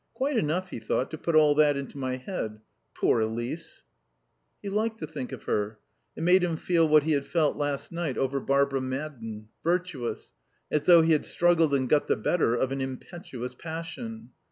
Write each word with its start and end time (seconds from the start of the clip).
"Quite 0.15 0.35
enough," 0.35 0.71
he 0.71 0.79
thought, 0.79 1.11
"to 1.11 1.17
put 1.19 1.35
all 1.35 1.53
that 1.53 1.77
into 1.77 1.99
my 1.99 2.15
head. 2.15 2.59
Poor 2.95 3.19
Elise" 3.21 3.83
He 4.59 4.67
liked 4.67 4.97
to 4.97 5.05
think 5.05 5.31
of 5.31 5.43
her. 5.43 5.77
It 6.15 6.23
made 6.23 6.41
him 6.43 6.57
feel 6.57 6.87
what 6.87 7.03
he 7.03 7.11
had 7.11 7.23
felt 7.23 7.55
last 7.55 7.91
night 7.91 8.17
over 8.17 8.39
Barbara 8.39 8.81
Madden 8.81 9.49
virtuous 9.63 10.33
as 10.71 10.81
though 10.85 11.03
he 11.03 11.11
had 11.11 11.23
struggled 11.27 11.75
and 11.75 11.87
got 11.87 12.07
the 12.07 12.15
better 12.15 12.55
of 12.55 12.71
an 12.71 12.81
impetuous 12.81 13.53
passion. 13.53 14.31